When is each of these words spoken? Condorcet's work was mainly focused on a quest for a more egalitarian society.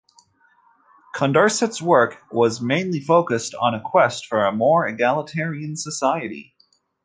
Condorcet's 1.13 1.79
work 1.79 2.23
was 2.31 2.59
mainly 2.59 2.99
focused 2.99 3.53
on 3.53 3.75
a 3.75 3.79
quest 3.81 4.25
for 4.25 4.43
a 4.47 4.51
more 4.51 4.87
egalitarian 4.87 5.75
society. 5.75 6.55